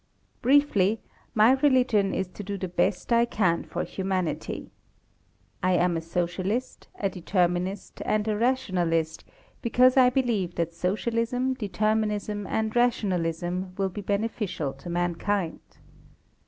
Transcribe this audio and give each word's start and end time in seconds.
Briefly, 0.41 0.99
my 1.35 1.51
religion 1.51 2.11
is 2.11 2.27
to 2.29 2.43
do 2.43 2.57
the 2.57 2.67
best 2.67 3.13
I 3.13 3.23
can 3.25 3.63
for 3.63 3.83
humanity. 3.83 4.71
I 5.61 5.73
am 5.73 5.95
a 5.95 6.01
Socialist, 6.01 6.87
a 6.97 7.07
Determinist, 7.07 8.01
and 8.03 8.27
a 8.27 8.35
Rationalist 8.35 9.25
because 9.61 9.97
I 9.97 10.09
believe 10.09 10.55
that 10.55 10.73
Socialism, 10.73 11.53
Determinism, 11.53 12.47
and 12.47 12.75
Rationalism 12.75 13.75
will 13.77 13.89
be 13.89 14.01
beneficial 14.01 14.73
to 14.73 14.89
mankind. 14.89 15.59